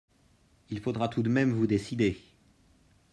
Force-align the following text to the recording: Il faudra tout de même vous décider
Il 0.71 0.79
faudra 0.79 1.09
tout 1.09 1.21
de 1.21 1.29
même 1.29 1.53
vous 1.53 1.67
décider 1.67 2.19